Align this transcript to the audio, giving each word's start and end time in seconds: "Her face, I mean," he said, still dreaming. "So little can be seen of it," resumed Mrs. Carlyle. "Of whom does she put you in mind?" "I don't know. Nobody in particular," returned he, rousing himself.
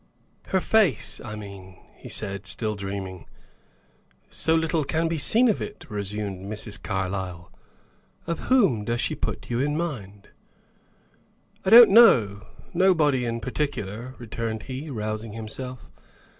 "Her 0.47 0.59
face, 0.59 1.21
I 1.23 1.35
mean," 1.35 1.77
he 1.95 2.09
said, 2.09 2.47
still 2.47 2.73
dreaming. 2.73 3.27
"So 4.31 4.55
little 4.55 4.83
can 4.83 5.07
be 5.07 5.19
seen 5.19 5.47
of 5.47 5.61
it," 5.61 5.85
resumed 5.89 6.43
Mrs. 6.43 6.81
Carlyle. 6.81 7.51
"Of 8.25 8.39
whom 8.49 8.83
does 8.83 8.99
she 8.99 9.13
put 9.13 9.51
you 9.51 9.59
in 9.59 9.77
mind?" 9.77 10.29
"I 11.63 11.69
don't 11.69 11.91
know. 11.91 12.47
Nobody 12.73 13.25
in 13.25 13.41
particular," 13.41 14.15
returned 14.17 14.63
he, 14.63 14.89
rousing 14.89 15.33
himself. 15.33 15.85